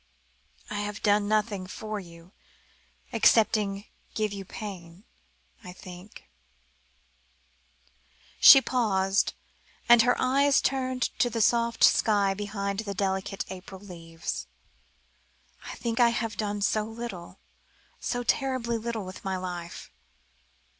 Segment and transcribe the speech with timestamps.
[0.71, 2.31] I have done nothing for you,
[3.13, 3.85] excepting
[4.15, 5.03] give you pain.
[5.63, 6.27] I think"
[8.41, 9.33] she paused,
[9.87, 14.47] and her eyes turned to the soft sky behind the delicate April leaves
[15.67, 17.37] "I think I have done so little,
[17.99, 19.91] so terribly little with my life."